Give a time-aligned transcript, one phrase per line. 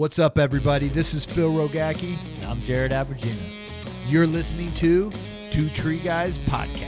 [0.00, 0.88] What's up, everybody?
[0.88, 2.16] This is Phil Rogacki.
[2.36, 3.36] And I'm Jared Abergina.
[4.08, 5.12] You're listening to
[5.50, 6.86] Two Tree Guys Podcast.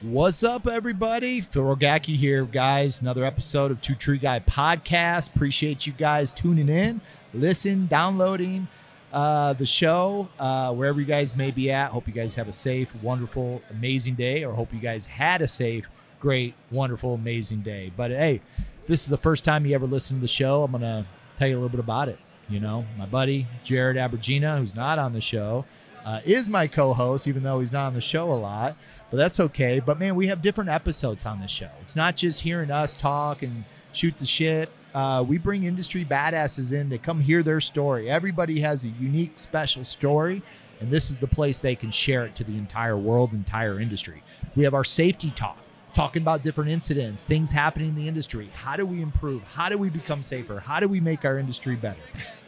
[0.00, 1.42] What's up, everybody?
[1.42, 3.02] Phil Rogacki here, guys.
[3.02, 5.36] Another episode of Two Tree Guy Podcast.
[5.36, 7.02] Appreciate you guys tuning in,
[7.34, 8.66] listen, downloading
[9.12, 11.90] uh, the show, uh, wherever you guys may be at.
[11.90, 15.48] Hope you guys have a safe, wonderful, amazing day, or hope you guys had a
[15.48, 15.88] safe,
[16.20, 17.92] great, wonderful, amazing day.
[17.96, 18.40] But hey,
[18.86, 21.06] this is the first time you ever listen to the show, I'm going to
[21.38, 22.18] tell you a little bit about it.
[22.48, 25.64] You know, my buddy Jared Abergina, who's not on the show,
[26.04, 28.76] uh, is my co-host, even though he's not on the show a lot.
[29.10, 29.80] But that's okay.
[29.80, 31.70] But man, we have different episodes on the show.
[31.80, 34.70] It's not just hearing us talk and shoot the shit.
[34.94, 38.10] Uh, we bring industry badasses in to come hear their story.
[38.10, 40.42] Everybody has a unique, special story,
[40.80, 44.22] and this is the place they can share it to the entire world, entire industry.
[44.56, 45.58] We have our safety talk,
[45.94, 48.50] talking about different incidents, things happening in the industry.
[48.54, 49.42] How do we improve?
[49.42, 50.58] How do we become safer?
[50.58, 52.00] How do we make our industry better?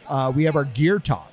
[0.07, 1.29] Uh, we have our gear talk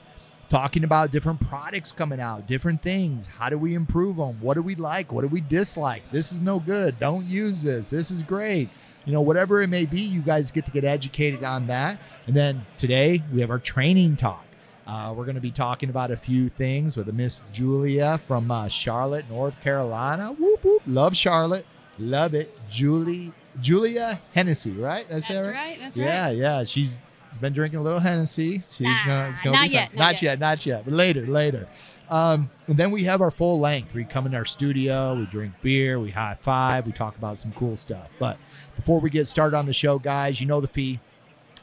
[0.51, 3.27] talking about different products coming out, different things.
[3.27, 4.39] How do we improve them?
[4.41, 5.13] What do we like?
[5.13, 6.03] What do we dislike?
[6.11, 6.99] This is no good.
[6.99, 7.89] Don't use this.
[7.89, 8.69] This is great.
[9.05, 11.99] You know, whatever it may be, you guys get to get educated on that.
[12.27, 14.45] And then today we have our training talk.
[14.87, 18.51] Uh, we're going to be talking about a few things with a Miss Julia from
[18.51, 20.33] uh, Charlotte, North Carolina.
[20.33, 21.65] Whoop whoop, love Charlotte,
[21.99, 22.57] love it.
[22.69, 25.07] Julie, Julia Hennessy, right?
[25.09, 25.79] That's, that right.
[25.81, 26.37] That's yeah, right.
[26.37, 26.59] yeah.
[26.59, 26.65] yeah.
[26.65, 26.97] She's
[27.41, 28.65] been drinking a little Hennessy.
[28.71, 29.97] She's Nah, gonna, it's gonna not be yet, fun.
[29.99, 31.69] not not yet, not yet, but later, later.
[32.11, 33.95] Um, and then we have our full length.
[33.95, 37.53] We come in our studio, we drink beer, we high five, we talk about some
[37.53, 38.09] cool stuff.
[38.19, 38.37] But
[38.75, 40.99] before we get started on the show, guys, you know the fee.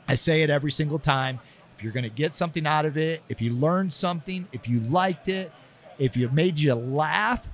[0.08, 1.40] I say it every single time.
[1.76, 5.28] If you're gonna get something out of it, if you learned something, if you liked
[5.28, 5.52] it,
[6.00, 7.48] if it made you laugh,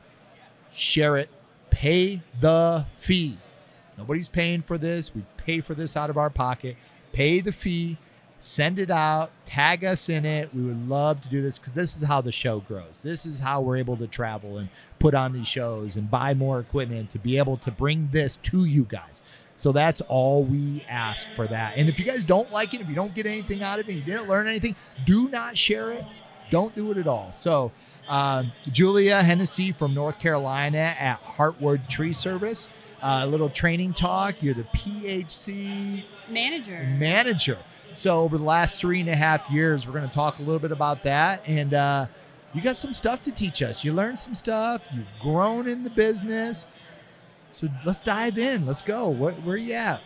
[0.72, 1.30] share it.
[1.72, 3.40] Pay the fee.
[3.98, 5.14] Nobody's paying for this.
[5.16, 6.78] We pay for this out of our pocket.
[7.12, 7.98] Pay the fee,
[8.44, 10.54] send it out, tag us in it.
[10.54, 13.00] We would love to do this because this is how the show grows.
[13.02, 14.68] This is how we're able to travel and
[15.00, 18.66] put on these shows and buy more equipment to be able to bring this to
[18.66, 19.22] you guys.
[19.56, 21.78] So that's all we ask for that.
[21.78, 23.94] And if you guys don't like it, if you don't get anything out of it,
[23.94, 26.04] you didn't learn anything, do not share it.
[26.50, 27.32] Don't do it at all.
[27.34, 27.72] So,
[28.10, 32.68] uh, Julia Hennessy from North Carolina at Heartwood Tree Service.
[33.02, 34.44] Uh, a little training talk.
[34.44, 36.84] You're the PHC Manager.
[37.00, 37.58] manager.
[37.96, 40.60] So over the last three and a half years, we're going to talk a little
[40.60, 41.44] bit about that.
[41.48, 42.08] And uh,
[42.54, 43.84] you got some stuff to teach us.
[43.84, 44.88] You learned some stuff.
[44.94, 46.66] You've grown in the business.
[47.52, 48.66] So let's dive in.
[48.66, 49.10] Let's go.
[49.10, 50.02] Where, where are you at?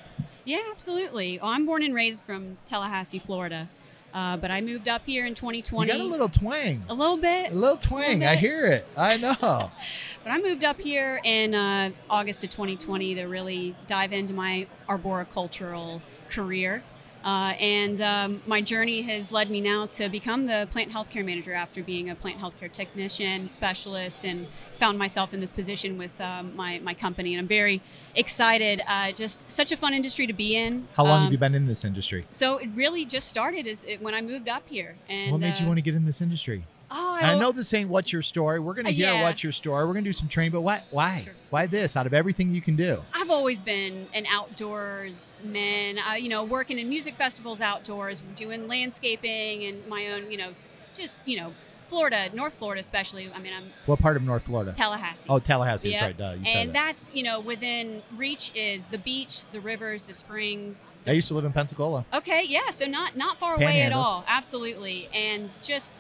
[0.45, 1.39] yeah, absolutely.
[1.41, 3.67] Oh, I'm born and raised from Tallahassee, Florida,
[4.13, 5.91] uh, but I moved up here in 2020.
[5.91, 6.85] You got a little twang.
[6.87, 7.51] A little bit.
[7.51, 8.25] A little twang.
[8.25, 8.87] I hear it.
[8.95, 9.71] I know.
[10.23, 14.67] But I moved up here in uh, August of 2020 to really dive into my
[14.89, 16.83] arboricultural career.
[17.27, 21.51] Uh, and um, my journey has led me now to become the plant healthcare manager
[21.51, 24.47] after being a plant healthcare technician specialist and
[24.79, 27.33] found myself in this position with um, my, my company.
[27.33, 27.81] And I'm very
[28.15, 28.81] excited.
[28.87, 30.87] Uh, just such a fun industry to be in.
[30.93, 32.23] How long Um, have you been in this industry?
[32.31, 34.95] So it really just started as it, when I moved up here.
[35.09, 36.63] And what made you uh, want to get in this industry?
[36.89, 38.59] Oh, I know this ain't what's your story.
[38.59, 39.23] We're gonna Uh, hear yeah.
[39.23, 39.85] what's your story.
[39.85, 40.83] We're gonna do some training, but why?
[40.91, 41.21] Why?
[41.25, 41.33] Sure.
[41.49, 41.95] Why this?
[41.97, 45.97] Out of everything you can do, I've always been an outdoors man.
[45.99, 50.51] Uh, you know, working in music festivals outdoors, doing landscaping and my own, you know,
[50.95, 51.53] just you know,
[51.87, 53.29] Florida, North Florida especially.
[53.33, 54.73] I mean, I'm what part of North Florida?
[54.73, 55.27] Tallahassee.
[55.29, 55.89] Oh, Tallahassee.
[55.89, 56.07] Yeah.
[56.07, 56.37] That's right.
[56.39, 56.73] Duh, said and that.
[56.73, 60.99] that's you know within reach is the beach, the rivers, the springs.
[61.07, 62.05] I used to live in Pensacola.
[62.13, 64.23] Okay, yeah, so not not far away at all.
[64.27, 65.97] Absolutely, and just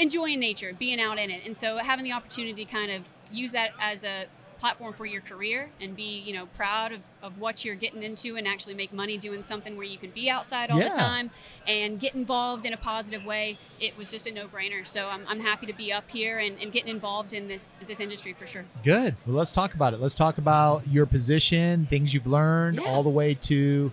[0.00, 3.52] enjoying nature, being out in it, and so having the opportunity to kind of use
[3.52, 4.26] that as a
[4.58, 8.36] platform for your career and be you know proud of, of what you're getting into
[8.36, 10.90] and actually make money doing something where you can be outside all Yeah.
[10.90, 11.30] the time
[11.66, 15.40] and get involved in a positive way it was just a no-brainer so i'm, I'm
[15.40, 18.66] happy to be up here and, and getting involved in this this industry for sure
[18.84, 19.16] Good.
[19.26, 20.00] Well, let's talk about it.
[20.00, 22.88] Let's talk about your position, things you've learned, Yeah.
[22.90, 23.90] all the way to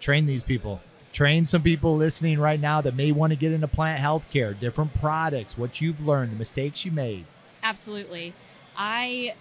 [0.00, 0.80] train these people.
[1.16, 4.92] Train some people listening right now that may want to get into plant healthcare, different
[5.00, 7.24] products, what you've learned, the mistakes you made.
[7.62, 8.34] Absolutely.
[8.76, 9.34] I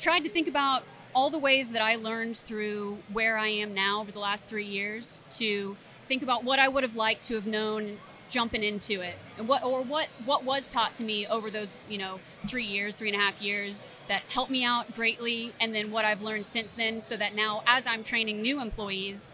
[0.00, 0.82] tried to think about
[1.14, 4.66] all the ways that I learned through where I am now over the last three
[4.66, 5.76] years to
[6.08, 9.62] think about what I would have liked to have known jumping into it and what
[9.62, 12.18] or what what was taught to me over those you know
[12.48, 16.04] three years three and a half years that helped me out greatly and then what
[16.04, 19.30] i've learned since then so that now as i'm training new employees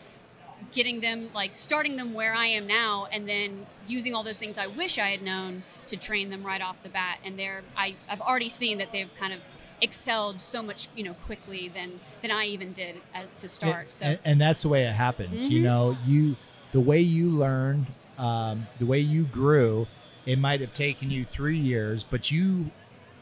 [0.73, 4.57] getting them like starting them where I am now and then using all those things
[4.59, 7.97] I wish I had known to train them right off the bat and they're I,
[8.09, 9.41] I've already seen that they've kind of
[9.81, 13.85] excelled so much you know quickly than than I even did at, to start.
[13.85, 15.51] And, so and, and that's the way it happens.
[15.51, 15.65] You Mhm.
[15.65, 16.37] know, you
[16.73, 17.87] the way you learned,
[18.19, 19.89] um, the way you grew,
[20.27, 22.71] it might have taken you three years, but you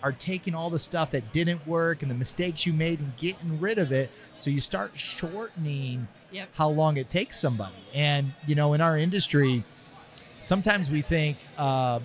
[0.03, 3.61] are taking all the stuff that didn't work and the mistakes you made and getting
[3.61, 4.11] rid of it.
[4.39, 6.49] So you start shortening Yep.
[6.55, 7.75] how long it takes somebody.
[7.95, 9.65] And you know, in our industry,
[10.41, 12.01] sometimes we think uh,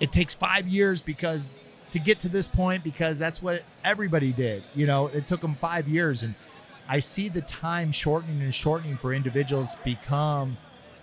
[0.00, 1.54] it takes five years because
[1.92, 4.62] to get to this point because that's what everybody did.
[4.74, 6.34] You know, it took them five years, and
[6.88, 10.58] I see the time shortening and shortening for individuals become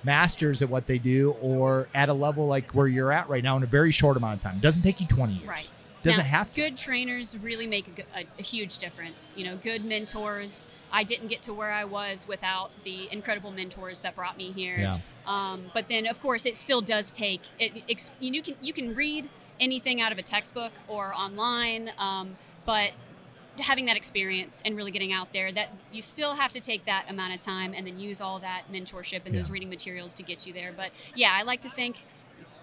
[0.06, 3.58] masters at what they do or at a level like where you're at right now
[3.58, 4.58] in a very short amount of time.
[4.58, 5.48] It doesn't take you 20 years.
[5.48, 5.70] Right.
[6.04, 6.62] Doesn't Now, have to.
[6.62, 9.34] Good trainers really make a, a, a huge difference.
[9.36, 10.68] You know, good mentors.
[10.92, 14.78] I didn't get to where I was without the incredible mentors that brought me here.
[14.78, 15.00] Yeah.
[15.26, 17.42] Um, but then, of course, it still does take.
[17.58, 19.30] It, ex- you can you can read
[19.60, 22.92] anything out of a textbook or online, um, but
[23.60, 27.06] having that experience and really getting out there, that you still have to take that
[27.10, 30.46] amount of time and then use all that mentorship and those reading materials to get
[30.46, 30.74] you there.
[30.76, 31.98] But yeah, I like to think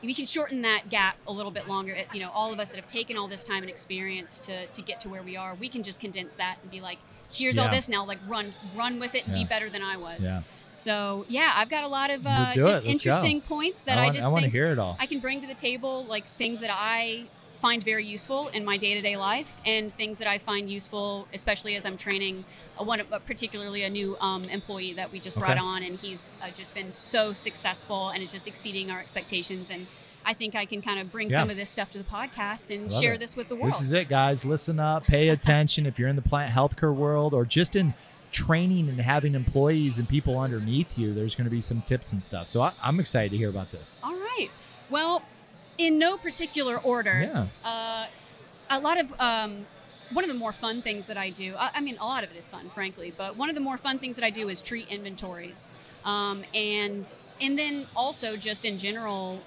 [0.03, 1.97] we can shorten that gap a little bit longer.
[2.13, 4.83] You know, all of us that have taken all this time and experience to to
[4.83, 6.99] get to where we are, we can just condense that and be like,
[7.33, 8.05] here's all this now.
[8.05, 9.45] Like run run with it and Yeah.
[9.45, 10.23] be better than I was.
[10.23, 10.43] Yeah.
[10.73, 12.67] So yeah, I've got a lot of uh, just.
[12.67, 12.91] Let's go.
[12.91, 14.97] interesting points that I I, just I want to think hear it all.
[14.99, 17.27] I can bring to the table, like things that I
[17.63, 21.87] find very useful in my day-to-day life, and things that I find useful, especially as
[21.87, 22.45] I'm training
[22.77, 26.51] a one, particularly a new um, employee that we just brought on, and he's uh,
[26.51, 29.71] just been so successful and is just exceeding our expectations.
[29.71, 29.87] And
[30.25, 31.39] I think I can kind of bring Yeah.
[31.41, 33.21] some of this stuff to the podcast and share it.
[33.21, 33.73] this with the world.
[33.73, 34.45] This is it, guys.
[34.45, 35.87] Listen up, pay attention.
[35.87, 37.95] if you're in the plant healthcare world or just in
[38.33, 42.25] training and having employees and people underneath you, there's going to be some tips and
[42.25, 42.49] stuff.
[42.49, 43.95] So I, I'm excited to hear about this.
[44.03, 44.51] All right.
[44.91, 45.23] Well,
[45.87, 47.49] in no particular order.
[47.65, 47.69] Yeah.
[47.69, 48.07] Uh,
[48.71, 49.67] a lot of um,
[50.13, 51.55] one of the more fun things that I do.
[51.57, 53.13] I, I mean, a lot of it is fun, frankly.
[53.17, 55.73] But one of the more fun things that I do is tree inventories,
[56.05, 59.41] um, and and then also just in general,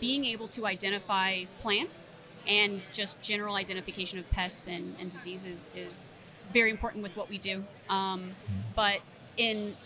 [0.00, 2.12] being able to identify plants
[2.46, 6.12] and just general identification of pests and, and diseases is
[6.52, 7.64] very important with what we do.
[7.88, 8.36] Um,
[8.74, 9.00] but
[9.36, 9.76] in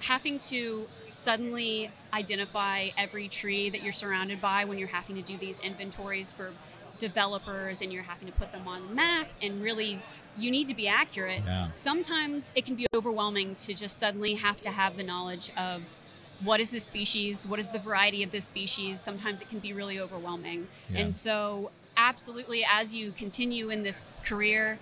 [0.00, 5.36] having to suddenly identify every tree that you're surrounded by when you're having to do
[5.36, 6.52] these inventories for
[6.98, 10.00] developers and you're having to put them on the map and really
[10.36, 11.70] you need to be accurate Yeah.
[11.72, 15.82] sometimes it can be overwhelming to just suddenly have to have the knowledge of
[16.44, 19.72] what is this species what is the variety of this species sometimes it can be
[19.72, 21.00] really overwhelming Yeah.
[21.00, 24.78] and so absolutely as you continue in this career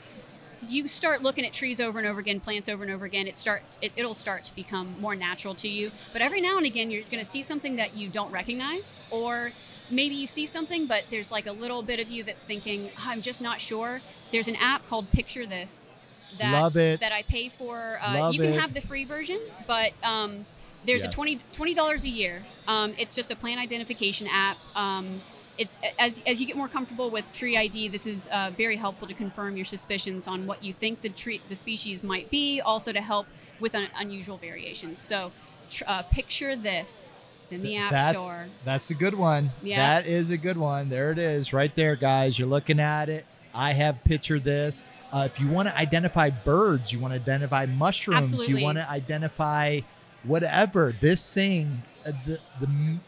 [0.68, 3.26] you start looking at trees over and over again, plants over and over again.
[3.26, 5.90] It starts, it, it'll start to become more natural to you.
[6.12, 9.52] But every now and again, you're going to see something that you don't recognize, or
[9.90, 13.22] maybe you see something, but there's like a little bit of you that's thinking, I'm
[13.22, 14.00] just not sure.
[14.30, 15.92] There's an app called Picture This
[16.38, 17.00] that Love it.
[17.00, 17.98] that I pay for.
[18.02, 18.60] Uh, you can it.
[18.60, 20.46] have the free version, but um,
[20.86, 21.12] there's Yes.
[21.12, 21.16] a
[21.52, 22.44] 20 dollars a year.
[22.66, 24.56] Um, it's just a plant identification app.
[24.74, 25.20] Um,
[25.58, 27.88] it's as, as you get more comfortable with tree ID.
[27.88, 31.40] This is uh, very helpful to confirm your suspicions on what you think the tree
[31.48, 32.60] the species might be.
[32.60, 33.26] Also to help
[33.60, 34.98] with un- unusual variations.
[34.98, 35.32] So,
[35.70, 37.14] tr- uh, picture this.
[37.42, 38.46] It's in the app that's, store.
[38.64, 39.50] That's a good one.
[39.62, 40.00] Yeah.
[40.00, 40.88] That is a good one.
[40.88, 42.38] There it is, right there, guys.
[42.38, 43.26] You're looking at it.
[43.52, 44.82] I have pictured this.
[45.12, 48.60] Uh, if you want to identify birds, you want to identify mushrooms, Absolutely.
[48.60, 49.80] you want to identify
[50.22, 50.94] whatever.
[50.98, 52.98] This thing, uh, the the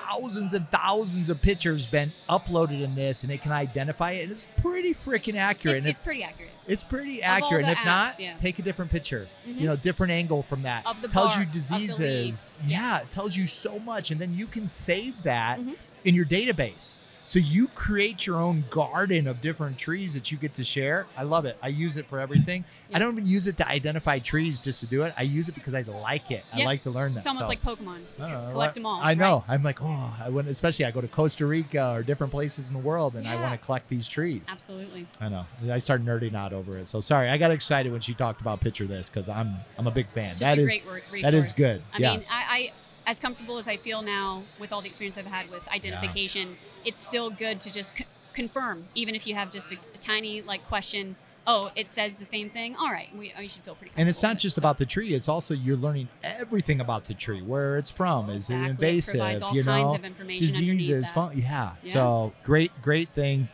[0.00, 4.22] thousands and thousands of pictures been uploaded in this, and it can identify it.
[4.24, 5.78] And it's pretty freaking accurate.
[5.78, 6.50] It's, it's pretty accurate.
[6.66, 7.64] It's pretty accurate.
[7.64, 8.36] and if not, yeah.
[8.38, 9.28] take a different picture.
[9.46, 9.60] Mhm.
[9.60, 10.86] You know, different angle from that.
[10.86, 12.46] Of the tells you of the diseases.
[12.66, 14.10] Yeah, it tells you so much.
[14.10, 15.76] And then you can save that Mhm.
[16.04, 16.94] in your database.
[17.28, 21.06] So you create your own garden of different trees that you get to share.
[21.14, 21.58] I love it.
[21.62, 22.64] I use it for everything.
[22.92, 25.12] I don't even use it to identify trees just to do it.
[25.14, 26.42] I use it because I like it.
[26.54, 27.18] I like to learn that.
[27.18, 27.98] It's almost So, like Pokemon.
[28.18, 28.98] Know, oh, Collect them all.
[29.02, 29.44] I know.
[29.46, 29.54] right?
[29.56, 32.72] I'm like, oh, I went, especially I go to Costa Rica or different places in
[32.72, 34.46] the world and I want to collect these trees.
[34.48, 35.06] Absolutely.
[35.20, 35.44] I know.
[35.70, 36.88] I started nerding out over it.
[36.88, 39.90] So sorry, I got excited when she talked about picture this because I'm I'm a
[39.90, 40.30] big fan.
[40.30, 41.22] Just that a is great wor- resource.
[41.24, 41.82] that is good.
[41.92, 42.30] I Yes.
[42.30, 42.72] mean, I, I
[43.08, 47.00] as comfortable as I feel now with all the experience I've had with identification, it's
[47.00, 50.64] still good to just c- confirm, even if you have just a, a tiny like
[50.68, 51.16] question.
[51.46, 52.76] Oh, it says the same thing.
[52.76, 53.94] All right, we oh, you should feel pretty.
[53.96, 54.40] and it's not it.
[54.40, 55.14] just So, about the tree.
[55.14, 58.70] It's also you're learning everything about the tree, where it's from, is exactly, it it
[58.72, 61.72] invasive, all you kinds know, of information diseases, fun, yeah.
[61.82, 61.92] Yeah.
[61.94, 63.48] So great, great thing.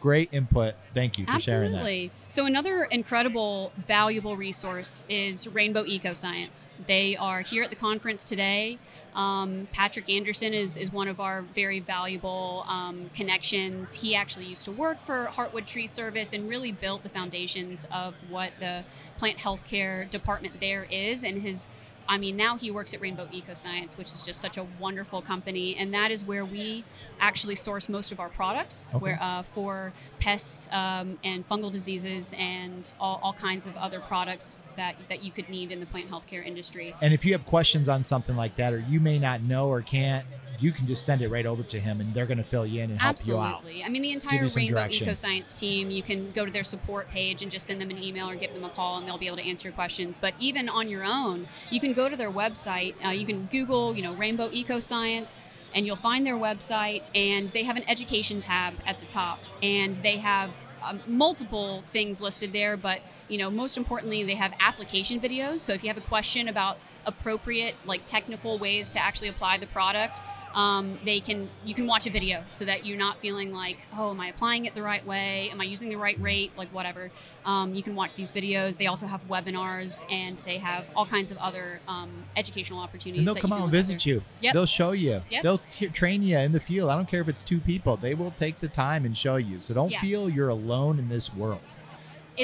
[0.00, 0.74] Great input.
[0.94, 1.78] Thank you for sharing that.
[1.78, 2.10] Absolutely.
[2.28, 6.70] So another incredible, valuable resource is Rainbow Ecoscience.
[6.86, 8.78] They are here at the conference today.
[9.14, 13.94] Um, Patrick Anderson is, is one of our very valuable um, connections.
[13.94, 18.14] He actually used to work for Heartwood Tree Service and really built the foundations of
[18.28, 18.84] what the
[19.18, 21.68] plant healthcare department there is, and his
[22.08, 25.76] I mean, now he works at Rainbow Ecoscience, which is just such a wonderful company,
[25.76, 26.84] and that is where we
[27.20, 28.98] actually source most of our products, Okay.
[28.98, 34.56] where uh, for pests um, and fungal diseases and all, all kinds of other products
[34.76, 36.94] that that you could need in the plant healthcare industry.
[37.00, 39.82] And if you have questions on something like that, or you may not know or
[39.82, 40.24] can't,
[40.58, 42.82] you can just send it right over to him, and they're going to fill you
[42.82, 43.56] in and help you out.
[43.56, 43.82] Absolutely.
[43.82, 45.08] I mean, the entire Rainbow direction.
[45.08, 48.28] Ecoscience team, you can go to their support page and just send them an email
[48.28, 50.18] or give them a call, and they'll be able to answer your questions.
[50.20, 52.94] But even on your own, you can go to their website.
[53.04, 55.36] Uh, you can Google, you know, Rainbow Ecoscience,
[55.74, 59.96] and you'll find their website, and they have an education tab at the top, and
[59.96, 60.50] they have
[60.82, 62.76] um, multiple things listed there.
[62.76, 65.60] But you know, most importantly, they have application videos.
[65.60, 69.66] So if you have a question about appropriate, like technical ways to actually apply the
[69.66, 70.20] product,
[70.54, 74.10] um, they can you can watch a video so that you're not feeling like oh
[74.10, 77.10] am i applying it the right way am i using the right rate like whatever
[77.44, 81.30] um, you can watch these videos they also have webinars and they have all kinds
[81.30, 84.22] of other um, educational opportunities And they'll come out and visit you.
[84.42, 84.52] Yep.
[84.52, 85.22] They'll show you.
[85.30, 85.42] Yep.
[85.42, 86.90] They'll t- train you in the field.
[86.90, 87.96] I don't care if it's two people.
[87.96, 89.58] They will take the time and show you.
[89.58, 90.00] So don't Yeah.
[90.00, 91.60] feel you're alone in this world.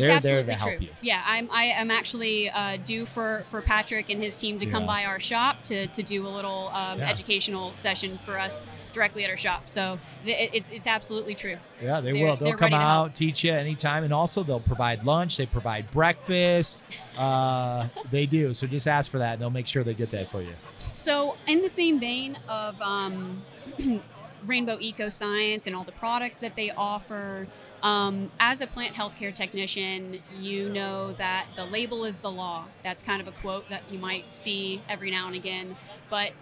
[0.04, 0.92] It's They're there absolutely true you.
[1.02, 4.86] yeah i'm i am actually uh, due for for patrick and his team to come
[4.86, 7.08] by our shop to to do a little um, Yeah.
[7.10, 12.00] educational session for us directly at our shop so th- it's it's absolutely true Yeah,
[12.00, 12.36] they They're- will.
[12.36, 15.36] They'll come out, teach you anytime, and also they'll provide lunch.
[15.36, 16.78] They provide breakfast.
[17.18, 18.54] Uh, they do.
[18.54, 20.54] So just ask for that, and they'll make sure they get that for you.
[20.78, 23.42] So, in the same vein of um,
[24.46, 27.46] Rainbow Eco Science and all the products that they offer,
[27.82, 32.64] um, as a plant healthcare technician, you know that the label is the law.
[32.82, 35.76] That's kind of a quote that you might see every now and again.
[36.10, 36.32] But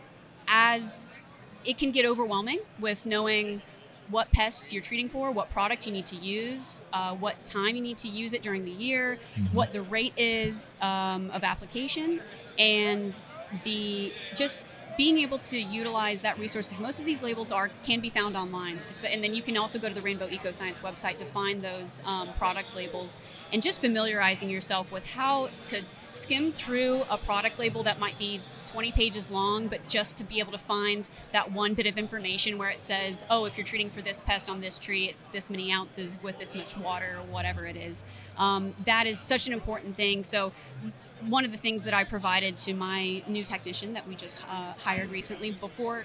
[0.48, 1.08] as
[1.64, 3.62] it can get overwhelming with knowing
[4.10, 7.80] what pests you're treating for, what product you need to use, uh, what time you
[7.80, 9.52] need to use it during the year, Mhm.
[9.54, 12.20] what the rate is um, of application,
[12.58, 13.22] and
[13.64, 14.60] the just
[14.96, 18.36] being able to utilize that resource because most of these labels are can be found
[18.36, 22.00] online and then you can also go to the rainbow ecoscience website to find those
[22.04, 23.20] um, product labels
[23.52, 28.40] and just familiarizing yourself with how to skim through a product label that might be
[28.66, 32.56] 20 pages long but just to be able to find that one bit of information
[32.58, 35.50] where it says oh if you're treating for this pest on this tree it's this
[35.50, 38.04] many ounces with this much water or whatever it is.
[38.36, 40.24] Um, that is such an important thing.
[40.24, 40.52] So
[41.28, 44.74] one of the things that I provided to my new technician that we just uh,
[44.78, 46.04] hired recently before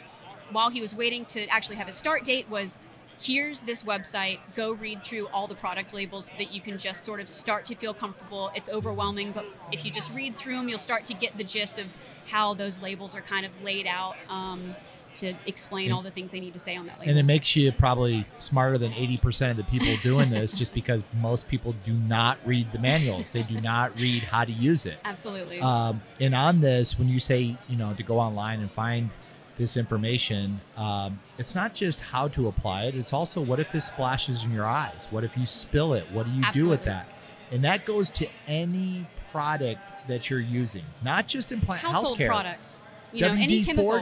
[0.51, 2.79] while he was waiting to actually have his start date was
[3.21, 4.39] here's this website.
[4.55, 7.65] Go read through all the product labels so that you can just sort of start
[7.65, 8.51] to feel comfortable.
[8.55, 11.79] It's overwhelming but if you just read through them you'll start to get the gist
[11.79, 11.87] of
[12.27, 14.15] how those labels are kind of laid out.
[14.29, 14.75] Um,
[15.19, 17.55] to explain all the things they need to say on that label And it makes
[17.55, 21.93] you probably smarter than 80% of the people doing this just because most people do
[21.93, 23.31] not read the manuals.
[23.31, 24.99] They do not read how to use it.
[25.05, 29.09] absolutely Um, and on this, when you say, you know, to go online and find
[29.57, 33.85] this information, um, it's not just how to apply it, it's also what if this
[33.85, 35.07] splashes in your eyes?
[35.11, 36.09] What if you spill it?
[36.11, 37.07] What do you do with that?
[37.51, 42.27] And that goes to any product that you're using, not just in plant household healthcare.
[42.27, 43.93] products you know any WD chemical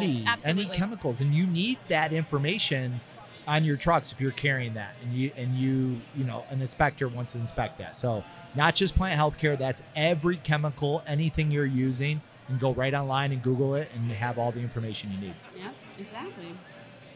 [0.45, 3.01] any chemicals, and you need that information
[3.47, 7.07] on your trucks if you're carrying that, and you and you you know an inspector
[7.07, 7.97] wants to inspect that.
[7.97, 8.23] So
[8.55, 13.31] not just plant health care, that's every chemical, anything you're using, and go right online
[13.31, 15.35] and Google it and have all the information you need.
[15.55, 16.53] Yeah, exactly.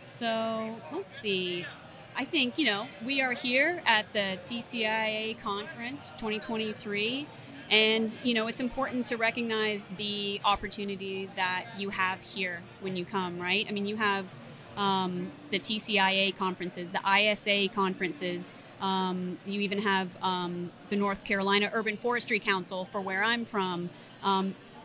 [0.05, 1.65] So let's see.
[2.15, 7.27] I think, you know, we are here at the TCIA conference 2023.
[7.71, 13.05] And, you know, it's important to recognize the opportunity that you have here when you
[13.05, 13.65] come, right?
[13.67, 14.25] I mean, you have
[14.75, 18.53] um, the TCIA conferences, the ISA conferences.
[18.81, 23.89] Um, you even have um, the North Carolina Urban Forestry Council for where I'm from.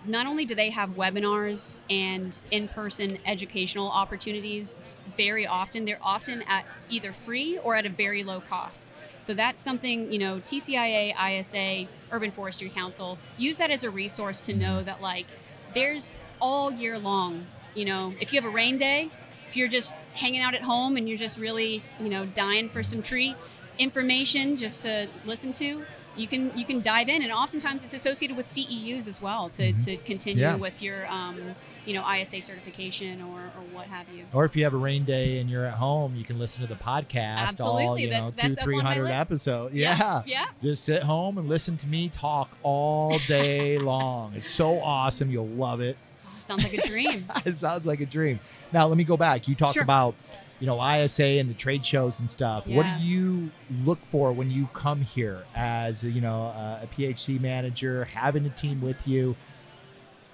[0.06, 4.76] Not only do they have webinars and in-person educational opportunities
[5.16, 8.88] very often they're often at either free or at a very low cost.
[9.20, 14.40] So that's something you know tcia isa urban forestry council use that as a resource
[14.40, 15.26] to know that like
[15.74, 19.10] there's all year long you know if you have a rain day
[19.48, 22.82] if you're just hanging out at home and you're just really you know dying for
[22.82, 23.34] some tree
[23.78, 25.84] information just to listen to
[26.16, 29.72] you can you can dive in, and oftentimes it's associated with CEUs as well to,
[29.72, 29.84] Mhm.
[29.84, 30.56] to continue Yeah.
[30.56, 31.54] with your um,
[31.84, 34.24] you know ISA certification or, or what have you.
[34.32, 36.66] Or if you have a rain day and you're at home, you can listen to
[36.66, 37.60] the podcast.
[37.60, 38.02] All Absolutely.
[38.02, 39.74] you know, That's- two, that's up three hundred episodes.
[39.74, 40.22] Yeah.
[40.26, 40.46] yeah.
[40.62, 44.34] Just sit home and listen to me talk all day long.
[44.34, 45.30] It's so awesome.
[45.30, 45.96] You'll love it.
[46.26, 47.26] Oh, sounds like a dream.
[47.44, 48.40] it sounds like a dream.
[48.72, 49.46] Now let me go back.
[49.46, 49.82] You talk Sure.
[49.84, 50.14] about,
[50.58, 52.66] you know, ISA and the trade shows and stuff.
[52.66, 53.50] What do you
[53.84, 58.50] look for when you come here as you know uh, a PHC manager, having a
[58.50, 59.36] team with you?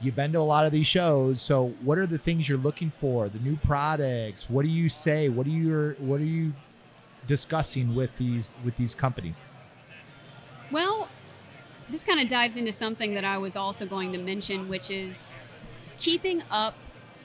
[0.01, 2.93] You've been to a lot of these shows, so what are the things you're looking
[2.99, 3.29] for?
[3.29, 4.51] The new products.
[4.51, 5.29] What do you say?
[5.29, 6.53] What are you What are you
[7.27, 9.45] discussing with these with these companies?
[10.71, 11.09] Well,
[11.91, 15.35] this kind of dives into something that I was also going to mention, which is
[15.99, 16.75] keeping up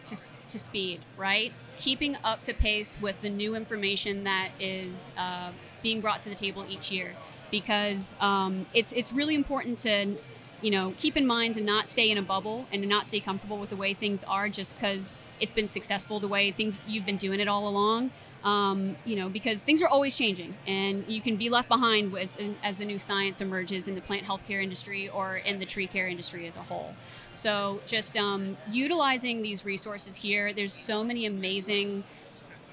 [0.05, 0.15] to,
[0.49, 1.53] to speed, right?
[1.79, 5.51] Keeping up to pace with the new information that is uh,
[5.83, 7.13] being brought to the table each year,
[7.51, 10.15] because um, it's it's really important to,
[10.61, 13.19] you know, keep in mind to not stay in a bubble and to not stay
[13.19, 17.05] comfortable with the way things are, just because it's been successful the way things you've
[17.05, 18.11] been doing it all along
[18.43, 22.35] um, you know, because things are always changing, and you can be left behind as,
[22.63, 26.07] as the new science emerges in the plant healthcare industry or in the tree care
[26.07, 26.93] industry as a whole.
[27.33, 30.53] So, just um, utilizing these resources here.
[30.53, 32.03] There's so many amazing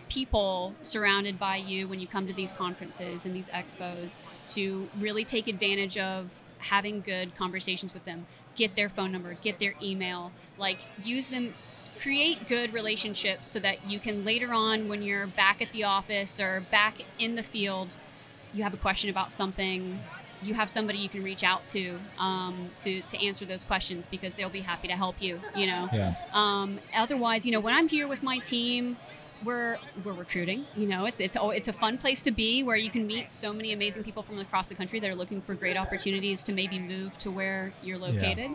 [0.08, 5.24] people surrounded by you when you come to these conferences and these expos to really
[5.24, 8.26] take advantage of having good conversations with them.
[8.54, 11.54] Get their phone number, get their email, like use them
[12.00, 16.40] create good relationships so that you can later on when you're back at the office
[16.40, 17.96] or back in the field
[18.52, 19.98] you have a question about something
[20.42, 24.34] you have somebody you can reach out to um, to to answer those questions because
[24.34, 25.88] they'll be happy to help you you know?
[25.92, 26.14] Yeah.
[26.32, 28.96] um, otherwise you know when i'm here with my team
[29.44, 31.04] we're we're recruiting you know?
[31.04, 34.02] It's it's it's a fun place to be where you can meet so many amazing
[34.04, 37.30] people from across the country that are looking for great opportunities to maybe move to
[37.30, 38.52] where you're located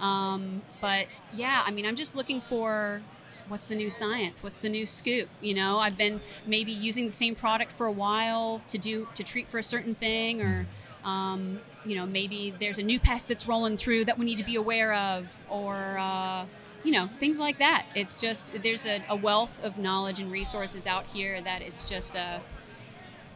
[0.00, 3.02] um, but yeah i mean i'm just looking for
[3.48, 5.78] what's the new science what's the new scoop you know?
[5.78, 9.58] I've been maybe using the same product for a while to do to treat for
[9.58, 10.66] a certain thing or
[11.04, 14.44] um, you know maybe there's a new pest that's rolling through that we need to
[14.44, 16.44] be aware of or uh,
[16.84, 17.86] you know things like that.
[17.94, 22.16] It's just there's a, a wealth of knowledge and resources out here that it's just
[22.16, 22.38] uh,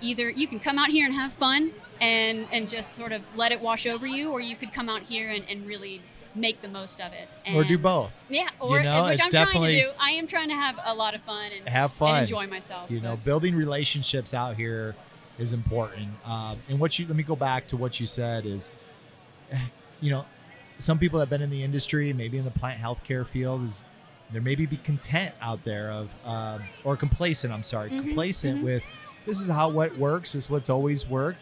[0.01, 3.53] either you can come out here and have fun and and just sort of let
[3.53, 6.01] it wash over you or you could come out here and, and really
[6.35, 8.13] make the most of it and, Or do both.
[8.29, 11.15] yeah or know, which i'm trying to do i am trying to have a lot
[11.15, 14.97] of fun and, Have fun, and enjoy myself you know building relationships out here
[15.39, 18.71] is important um, and what you let me go back to what you said is
[20.01, 20.25] you know
[20.79, 23.81] some people that have been in the industry maybe in the plant healthcare field is
[24.33, 28.65] there maybe be content out there of um, or complacent i'm sorry Mhm, complacent mhm.
[28.65, 28.85] with
[29.27, 31.39] this is how what works this is what's always worked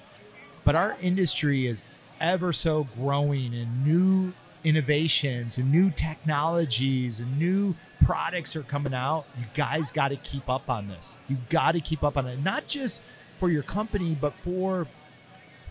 [0.64, 1.82] but our industry is
[2.20, 4.32] ever so growing and new
[4.64, 10.48] innovations and new technologies and new products are coming out you guys got to keep
[10.48, 11.18] up on this.
[11.28, 13.00] You got to keep up on it not just
[13.38, 14.86] for your company but for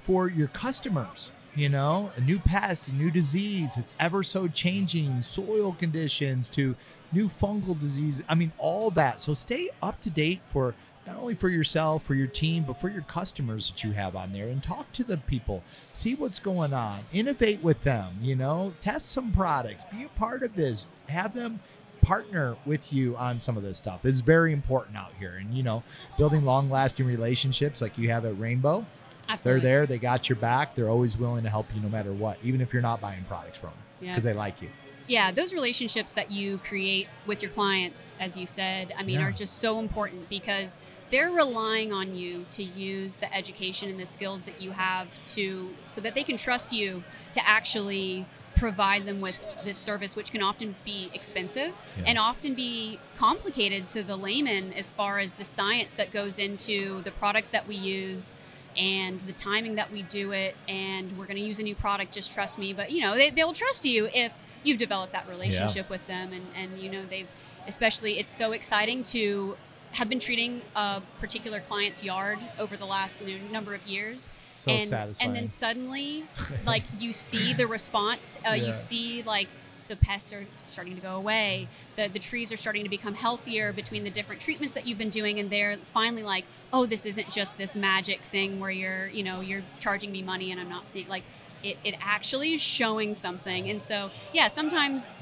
[0.04, 2.12] for your customers you know?
[2.15, 6.75] A new pest a new disease it's ever so changing soil conditions to
[7.13, 9.21] new fungal disease i mean all that.
[9.21, 10.75] So stay up to date for
[11.12, 14.32] not only for yourself for your team but for your customers that you have on
[14.32, 15.63] there and talk to the people.
[15.91, 17.02] See what's going on.
[17.13, 18.74] Innovate with them you know?
[18.82, 19.86] Test some products.
[19.91, 20.86] Be a part of this.
[21.10, 21.60] Have them
[22.02, 24.06] partner with you on some of this stuff.
[24.06, 25.36] It's very important out here.
[25.36, 25.84] And you know
[26.17, 28.86] building long lasting relationships like you have at rainbow
[29.30, 29.62] absolutely.
[29.62, 29.86] they're there.
[29.86, 30.76] They got your back.
[30.76, 33.58] They're always willing to help you no matter what even if you're not buying products
[33.58, 34.12] from them yeah.
[34.12, 34.69] because they like you.
[35.08, 39.28] Yeah those relationships that you create with your clients as you said i mean Yeah.
[39.28, 40.80] are just so important because
[41.12, 45.69] they're relying on you to use the education and the skills that you have to
[45.88, 50.41] so that they can trust you to actually provide them with this service which can
[50.41, 52.04] often be expensive Yeah.
[52.08, 57.02] and often be complicated to the layman as far as the science that goes into
[57.04, 58.34] the products that we use
[58.78, 62.13] and the timing that we do it and we're going to use a new product
[62.13, 64.32] just trust me but you know they, they'll trust you if
[64.63, 67.28] you've developed that relationship with them and, and you know they've
[67.67, 69.56] especially it's so exciting to
[69.91, 74.32] have been treating a particular client's yard over the last you know, number of years.
[74.56, 76.25] So and, satisfying and then suddenly
[76.65, 78.67] like you see the response uh, Yeah.
[78.67, 79.47] you see like
[79.88, 81.67] the pests are starting to go away.
[81.97, 85.10] The, the trees are starting to become healthier between the different treatments that you've been
[85.10, 89.23] doing and they're finally like oh this isn't just this magic thing where you're you
[89.23, 91.23] know you're charging me money and i'm not seeing like
[91.63, 93.69] it, it actually is showing something.
[93.69, 95.13] And so yeah sometimes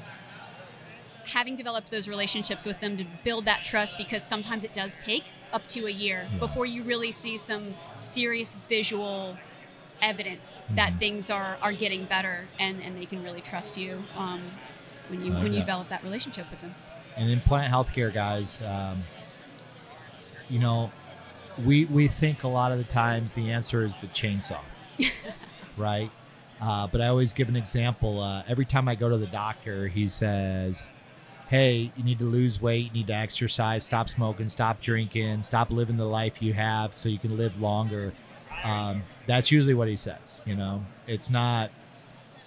[1.32, 5.24] having developed those relationships with them to build that trust because sometimes it does take
[5.52, 6.38] up to a year Yeah.
[6.38, 9.36] before you really see some serious visual
[10.02, 10.98] evidence that Mhm.
[10.98, 14.40] things are are getting better and and they can really trust you um,
[15.08, 15.66] when you like when you that.
[15.66, 16.74] develop that relationship with them.
[17.16, 19.02] And in plant healthcare, guys, um,
[20.48, 20.90] you know,
[21.64, 24.60] we we think a lot of the times the answer is the chainsaw,
[25.76, 26.10] right?
[26.60, 28.20] Uh, but I always give an example.
[28.20, 30.88] Uh, every time I go to the doctor, he says,
[31.50, 32.86] "Hey, you need to lose weight.
[32.86, 33.84] You need to exercise.
[33.84, 34.48] Stop smoking.
[34.48, 35.42] Stop drinking.
[35.42, 38.12] Stop living the life you have so you can live longer."
[38.64, 40.40] Um, that's usually what he says.
[40.46, 41.70] You know, it's not.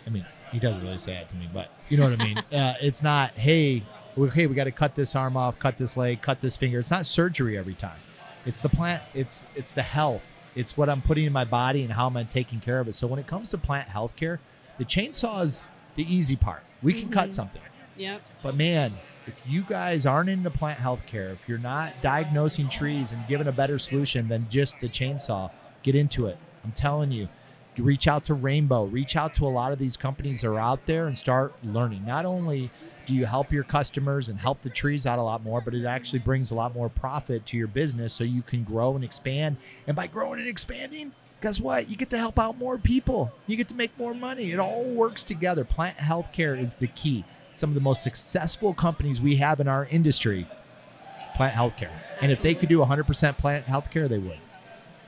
[0.06, 2.38] I mean, he doesn't really say that to me, but you know what I mean.
[2.54, 3.84] uh, it's not, hey,
[4.18, 6.80] okay, we got to cut this arm off, cut this leg, cut this finger.
[6.80, 8.00] It's not surgery every time.
[8.46, 9.02] It's the plant.
[9.14, 10.22] It's it's the health.
[10.56, 12.96] It's what I'm putting in my body and how I'm taking care of it.
[12.96, 14.40] So when it comes to plant healthcare,
[14.78, 16.64] the chainsaw is the easy part.
[16.82, 17.34] We can cut Mhm.
[17.34, 17.62] something,
[17.98, 18.22] Yep.
[18.42, 18.94] but man,
[19.28, 23.52] if you guys aren't into plant healthcare, if you're not diagnosing trees and giving a
[23.52, 25.52] better solution than just the chainsaw,
[25.82, 26.38] get into it.
[26.64, 27.30] I'm telling you,
[27.78, 30.86] reach out to Rainbow, reach out to a lot of these companies that are out
[30.86, 32.06] there and start learning.
[32.06, 32.70] Not only
[33.06, 35.86] do you help your customers and help the trees out a lot more, but it
[35.86, 39.58] actually brings a lot more profit to your business so you can grow and expand.
[39.88, 41.90] And by growing and expanding, guess what?
[41.90, 43.32] You get to help out more people.
[43.48, 44.52] You get to make more money.
[44.52, 45.66] It all works together.
[45.66, 47.26] Plant healthcare is the key.
[47.54, 50.48] Some of the most successful companies we have in our industry,
[51.36, 51.92] plant healthcare.
[52.22, 54.38] And if they could do 100% plant healthcare, they would.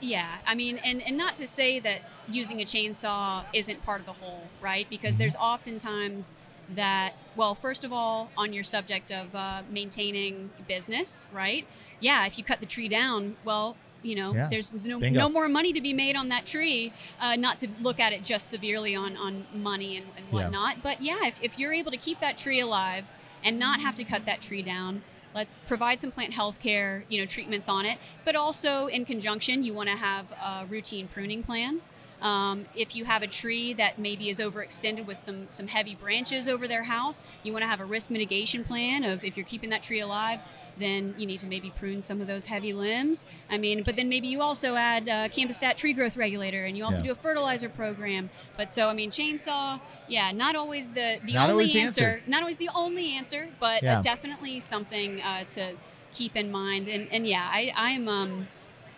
[0.02, 4.06] Yeah, I mean, and, and not to say that using a chainsaw isn't part of
[4.06, 4.88] the whole, right?
[4.90, 5.20] Because Mhm.
[5.20, 6.36] there's oftentimes
[6.76, 11.66] that, well, first of all, on your subject of uh, maintaining business, right?
[12.00, 14.48] Yeah, if you cut the tree down, well, you know, Yeah.
[14.50, 15.20] there's no, Bingo.
[15.20, 16.94] no more money to be made on that tree.
[17.20, 20.32] Uh, not to look at it just severely on, on money and, and Yeah.
[20.34, 20.84] whatnot.
[20.84, 23.06] But yeah, if, if you're able to keep that tree alive
[23.44, 25.02] and not have to cut that tree down,
[25.34, 27.98] let's provide some plant health care, you know, treatments on it.
[28.24, 31.82] But also in conjunction, you want to have a routine pruning plan.
[32.22, 36.48] Um, if you have a tree that maybe is overextended with some some heavy branches
[36.48, 39.70] over their house, you want to have a risk mitigation plan of if you're keeping
[39.72, 40.40] that tree alive,
[40.78, 43.26] then you need to maybe prune some of those heavy limbs.
[43.50, 46.84] I mean, but then maybe you also add uh, Cambistat tree growth regulator, and you
[46.84, 47.06] also Yeah.
[47.06, 48.30] do a fertilizer program.
[48.58, 52.22] But so I mean, chainsaw, yeah, not always the the Not only the answer, answer.
[52.28, 54.00] not always the only answer, but Yeah.
[54.00, 55.76] uh, definitely something uh, to
[56.14, 56.88] keep in mind.
[56.88, 58.48] And and yeah, I I'm um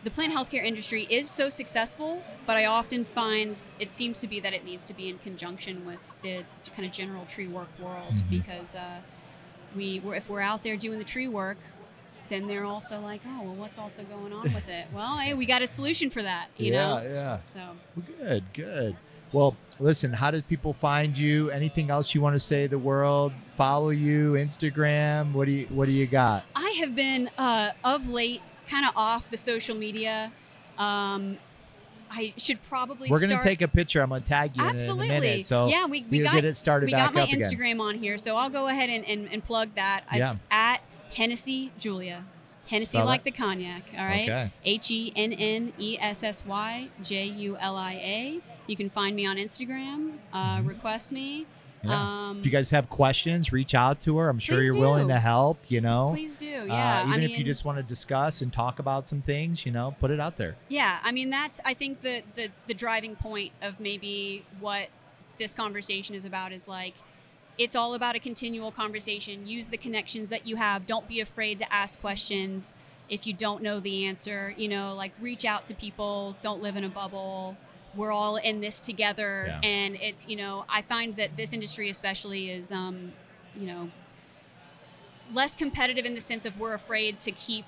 [0.03, 4.39] the plant healthcare industry is so successful, but I often find it seems to be
[4.39, 6.43] that it needs to be in conjunction with the
[6.75, 8.29] kind of general tree work world Mhm.
[8.29, 8.99] because uh,
[9.77, 11.57] we we're, if we're out there doing the tree work,
[12.29, 14.87] then they're also like, oh well, what's also going on with it?
[14.93, 17.01] well, hey, we got a solution for that, you know.
[17.03, 17.13] yeah.
[17.13, 17.41] Yeah.
[17.43, 17.59] So
[17.95, 18.95] Well, good, good.
[19.33, 21.49] Well, listen, how did people find you?
[21.51, 23.33] Anything else you want to say to the world?
[23.51, 25.33] Follow you, Instagram.
[25.33, 26.43] What do you what do you got?
[26.55, 30.31] I have been uh, of late kind of off the social media.
[30.77, 31.37] Um,
[32.09, 34.01] I should probably We're gonna start- take a picture.
[34.01, 35.07] I'm gonna tag you absolutely.
[35.09, 35.45] in a minute.
[35.45, 37.41] So yeah, we, we got get it started we got my up again.
[37.49, 40.03] Instagram on here, so I'll go ahead and, and, and plug that.
[40.11, 40.35] It's Yeah.
[40.51, 40.81] at
[41.13, 42.25] Hennessy Julia.
[42.67, 44.51] Hennessy Spell like the cognac, All right.
[44.65, 48.39] H e n n e s s y j u l i a.
[48.67, 50.67] You can find me on Instagram, uh, Mhm.
[50.67, 51.45] request me.
[51.83, 52.27] Yeah.
[52.29, 54.29] Um, if you guys have questions, reach out to her.
[54.29, 55.59] I'm sure you're willing to help.
[55.67, 56.61] You know, please do.
[56.61, 57.07] Uh, Yeah.
[57.07, 59.95] even I if you just want to discuss and talk about some things, you know,
[59.99, 60.55] put it out there.
[60.69, 64.87] Yeah, I mean that's I think the the the driving point of maybe what
[65.37, 66.95] this conversation is about is like
[67.57, 69.47] it's all about a continual conversation.
[69.47, 70.85] Use the connections that you have.
[70.85, 72.73] Don't be afraid to ask questions
[73.09, 74.53] if you don't know the answer.
[74.57, 76.35] You know, like reach out to people.
[76.41, 77.57] Don't live in a bubble.
[77.95, 79.59] We're all in this together, Yeah.
[79.67, 83.13] and it's you know I find that this industry especially is um,
[83.55, 83.89] you know
[85.33, 87.65] less competitive in the sense of we're afraid to keep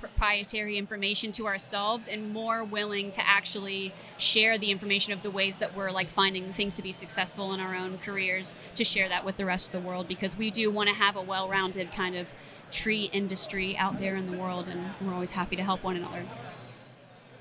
[0.00, 5.58] proprietary information to ourselves and more willing to actually share the information of the ways
[5.58, 9.24] that we're like finding things to be successful in our own careers to share that
[9.24, 12.16] with the rest of the world because we do want to have a well-rounded kind
[12.16, 12.32] of
[12.72, 16.24] tree industry out there in the world and we're always happy to help one another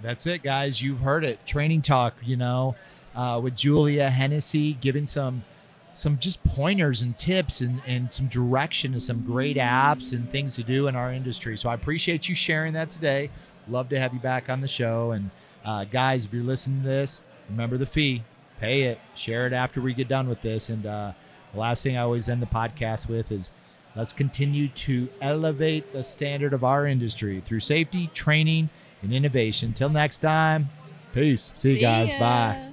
[0.02, 0.82] That's it, guys.
[0.82, 1.46] You've heard it.
[1.46, 2.76] Training talk, you know,
[3.16, 5.44] uh, with Julia Hennessy giving some
[5.94, 10.56] some just pointers and tips and, and some direction to some great apps and things
[10.56, 11.58] to do in our industry.
[11.58, 13.30] So I appreciate you sharing that today.
[13.68, 15.12] Love to have you back on the show.
[15.12, 15.30] And
[15.66, 18.24] uh, guys, if you're listening to this, remember the fee.
[18.60, 19.00] Pay it.
[19.16, 20.70] Share it after we get done with this.
[20.70, 21.12] And uh,
[21.54, 23.52] the last thing I always end the podcast with is
[23.94, 28.70] let's continue to elevate the standard of our industry through safety, training,
[29.02, 29.74] and innovation.
[29.74, 30.70] Till next time,
[31.14, 31.52] peace.
[31.56, 32.14] See, you guys.
[32.14, 32.20] ya.
[32.20, 32.71] Bye.